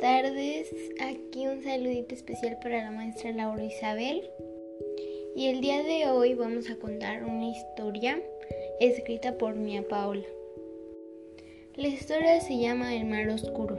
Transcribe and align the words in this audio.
tardes, 0.00 0.74
aquí 1.02 1.46
un 1.46 1.62
saludito 1.62 2.14
especial 2.14 2.58
para 2.62 2.82
la 2.82 2.90
maestra 2.90 3.30
Laura 3.30 3.62
Isabel. 3.62 4.22
Y 5.36 5.48
el 5.48 5.60
día 5.60 5.82
de 5.82 6.08
hoy 6.08 6.32
vamos 6.32 6.70
a 6.70 6.76
contar 6.76 7.22
una 7.22 7.50
historia 7.50 8.18
escrita 8.80 9.36
por 9.36 9.54
Mia 9.54 9.86
Paola. 9.86 10.24
La 11.74 11.88
historia 11.88 12.40
se 12.40 12.58
llama 12.58 12.94
El 12.94 13.04
mar 13.04 13.28
oscuro. 13.28 13.76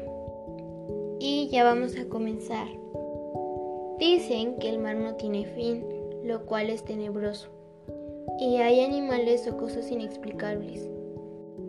Y 1.20 1.47
ya 1.49 1.63
vamos 1.63 1.97
a 1.97 2.07
comenzar. 2.07 2.68
Dicen 3.97 4.59
que 4.59 4.70
el 4.70 4.77
mar 4.77 4.97
no 4.97 5.15
tiene 5.15 5.45
fin, 5.45 5.84
lo 6.25 6.45
cual 6.45 6.70
es 6.70 6.86
tenebroso. 6.86 7.47
Y 8.39 8.57
hay 8.57 8.81
animales 8.81 9.47
o 9.47 9.57
cosas 9.57 9.89
inexplicables 9.89 10.88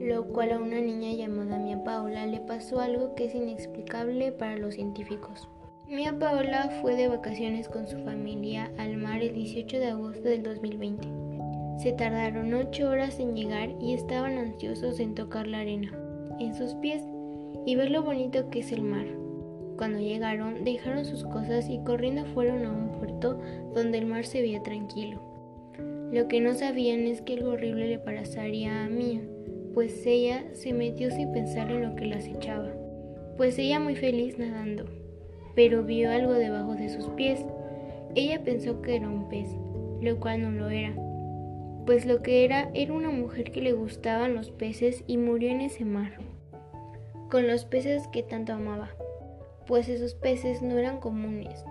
lo 0.01 0.24
cual 0.28 0.52
a 0.52 0.59
una 0.59 0.80
niña 0.80 1.12
llamada 1.12 1.59
Mia 1.59 1.83
Paola 1.83 2.27
le 2.27 2.41
pasó 2.41 2.80
algo 2.80 3.15
que 3.15 3.24
es 3.24 3.34
inexplicable 3.34 4.33
para 4.33 4.56
los 4.56 4.74
científicos. 4.74 5.48
Mia 5.88 6.16
Paola 6.19 6.69
fue 6.83 6.96
de 6.96 7.09
vacaciones 7.09 7.69
con 7.69 7.88
su 7.88 7.98
familia 8.05 8.70
al 8.77 8.98
mar 8.98 9.23
el 9.23 9.32
18 9.32 9.79
de 9.79 9.87
agosto 9.87 10.23
del 10.23 10.43
2020. 10.43 11.09
Se 11.79 11.93
tardaron 11.93 12.52
8 12.52 12.88
horas 12.88 13.19
en 13.19 13.34
llegar 13.34 13.70
y 13.80 13.95
estaban 13.95 14.37
ansiosos 14.37 15.01
en 15.01 15.15
tocar 15.15 15.46
la 15.46 15.60
arena, 15.60 15.91
en 16.38 16.55
sus 16.55 16.74
pies, 16.74 17.02
y 17.65 17.74
ver 17.77 17.91
lo 17.91 18.02
bonito 18.02 18.51
que 18.51 18.60
es 18.60 18.73
el 18.73 18.82
mar. 18.82 19.07
Cuando 19.79 19.98
llegaron, 19.98 20.65
dejaron 20.65 21.05
sus 21.05 21.24
cosas 21.24 21.68
y 21.70 21.79
corriendo 21.84 22.24
fueron 22.27 22.66
a 22.66 22.73
un 22.73 22.91
puerto 22.98 23.41
donde 23.74 23.98
el 23.98 24.07
mar 24.07 24.27
se 24.27 24.43
veía 24.43 24.62
tranquilo. 24.62 25.23
Lo 26.12 26.29
que 26.29 26.41
no 26.41 26.55
sabían 26.55 27.07
es 27.07 27.23
que 27.23 27.34
algo 27.34 27.52
horrible 27.52 27.88
le 27.88 27.98
pasaría 27.98 28.84
a 28.84 28.88
Mia 28.88 29.23
pues 29.78 30.05
ella 30.06 30.42
se 30.54 30.73
metió 30.73 31.09
sin 31.12 31.30
pensar 31.30 31.71
en 31.71 31.88
lo 31.88 31.95
que 31.95 32.04
las 32.04 32.26
echaba, 32.26 32.73
pues 33.37 33.57
ella 33.60 33.79
muy 33.79 33.95
feliz 33.95 34.37
nadando, 34.37 34.87
pero 35.54 35.85
vio 35.85 36.10
algo 36.10 36.32
debajo 36.32 36.74
de 36.74 36.88
sus 36.88 37.07
pies. 37.10 37.45
Ella 38.16 38.43
pensó 38.43 38.82
que 38.82 38.96
era 38.96 39.09
un 39.09 39.29
pez, 39.29 39.46
lo 40.01 40.18
cual 40.18 40.43
no 40.43 40.51
lo 40.51 40.68
era, 40.68 40.96
pues 41.87 42.07
lo 42.07 42.23
que 42.24 42.45
era 42.45 42.73
era 42.74 42.93
una 42.93 43.10
mujer 43.10 43.52
que 43.52 43.62
le 43.62 43.73
gustaban 43.73 44.35
los 44.35 44.51
peces 44.51 45.04
y 45.07 45.16
murió 45.16 45.48
en 45.48 45.60
ese 45.60 45.85
mar, 45.85 46.18
con 47.30 47.46
los 47.46 47.65
peces 47.65 48.09
que 48.09 48.24
tanto 48.24 48.54
amaba, 48.54 48.90
pues 49.68 49.88
esos 49.88 50.15
peces 50.15 50.60
no 50.60 50.76
eran 50.76 50.98
comunes, 50.98 51.65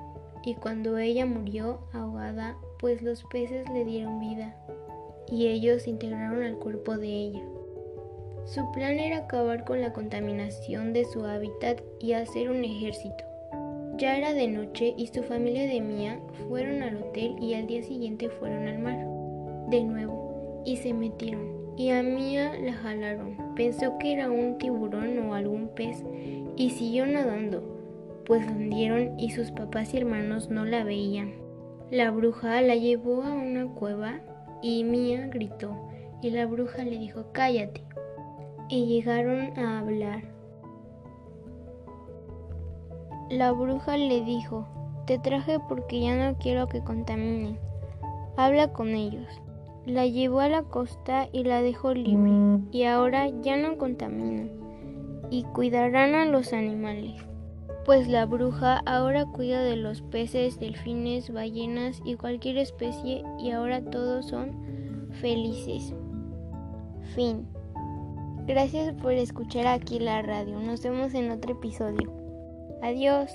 y 0.45 0.55
cuando 0.55 0.97
ella 0.97 1.25
murió 1.25 1.81
ahogada, 1.92 2.55
pues 2.80 3.02
los 3.02 3.25
peces 3.25 3.69
le 3.69 3.83
dieron 3.83 4.21
vida, 4.21 4.55
y 5.30 5.47
ellos 5.47 5.89
integraron 5.89 6.42
al 6.42 6.58
cuerpo 6.58 6.97
de 6.97 7.09
ella. 7.09 7.44
Su 8.48 8.72
plan 8.72 8.98
era 8.98 9.17
acabar 9.17 9.66
con 9.66 9.81
la 9.81 9.92
contaminación 9.92 10.94
de 10.94 11.03
su 11.03 11.26
hábitat 11.26 11.81
y 12.00 12.14
hacer 12.14 12.50
un 12.50 12.64
ejército. 12.64 13.26
Ya 13.98 14.16
era 14.16 14.31
de 14.31 14.48
noche 14.48 14.94
y 14.95 15.08
su 15.08 15.22
familia 15.23 15.67
de 15.67 15.81
Mia 15.81 16.22
fueron 16.48 16.81
al 16.81 16.95
hotel 16.95 17.36
y 17.42 17.56
al 17.56 17.67
día 17.67 17.84
siguiente 17.84 18.30
fueron 18.30 18.70
al 18.70 18.80
mar. 18.80 19.06
De 19.67 19.84
nuevo, 19.84 20.64
y 20.66 20.78
se 20.78 20.94
metieron. 20.94 21.76
Y 21.76 21.89
a 21.89 22.02
Mia 22.02 22.58
la 22.58 22.72
jalaron. 22.72 23.36
Pensó 23.58 23.98
que 23.98 24.14
era 24.14 24.31
un 24.31 24.58
tiburón 24.58 25.20
o 25.20 25.34
algún 25.34 25.67
pez 25.67 26.06
y 26.56 26.70
siguió 26.70 27.06
nadando, 27.06 27.61
pues 28.26 28.48
hundieron 28.48 29.20
y 29.20 29.32
sus 29.32 29.52
papás 29.52 29.94
y 29.94 29.98
hermanos 29.98 30.50
no 30.50 30.64
la 30.64 30.86
veían. 30.86 31.34
La 31.92 32.11
bruja 32.11 32.61
la 32.61 32.76
llevó 32.76 33.23
a 33.23 33.34
una 33.34 33.67
cueva 33.73 34.22
y 34.61 34.86
Mia 34.86 35.28
gritó 35.28 35.89
y 36.22 36.30
la 36.30 36.45
bruja 36.45 36.86
le 36.86 36.98
dijo 36.98 37.26
cállate 37.34 37.86
y 38.70 38.86
llegaron 38.86 39.58
a 39.58 39.80
hablar. 39.80 40.23
La 43.30 43.52
bruja 43.52 43.98
le 43.98 44.23
dijo, 44.23 44.66
te 45.05 45.20
traje 45.20 45.60
porque 45.67 46.02
ya 46.02 46.16
no 46.16 46.38
quiero 46.38 46.67
que 46.67 46.83
contaminen. 46.83 47.60
Habla 48.38 48.72
con 48.72 48.89
ellos. 48.89 49.42
La 49.86 50.06
llevó 50.06 50.42
a 50.42 50.50
la 50.50 50.64
costa 50.64 51.30
y 51.32 51.44
la 51.44 51.61
dejó 51.61 51.94
libre, 51.94 52.61
y 52.72 52.83
ahora 52.83 53.30
ya 53.42 53.56
no 53.56 53.77
contaminan, 53.77 54.52
y 55.30 55.44
cuidarán 55.44 56.14
a 56.14 56.26
los 56.26 56.52
animales. 56.52 57.16
Pues 57.86 58.10
la 58.10 58.26
bruja 58.26 58.82
ahora 58.86 59.26
cuida 59.26 59.64
de 59.64 59.77
los 59.77 60.02
peces, 60.02 60.60
delfines, 60.60 61.32
ballenas 61.32 62.02
y 62.04 62.16
cualquier 62.16 62.58
especie, 62.58 63.23
y 63.39 63.52
ahora 63.52 63.82
todos 63.82 64.26
son 64.26 65.10
felices. 65.22 65.94
Fin. 67.16 67.48
Gracias 68.47 68.93
por 68.95 69.11
escuchar 69.11 69.67
aquí 69.67 69.99
la 69.99 70.21
radio. 70.21 70.58
Nos 70.61 70.81
vemos 70.81 71.13
en 71.13 71.31
otro 71.31 71.52
episodio. 71.52 72.09
Adiós. 72.81 73.30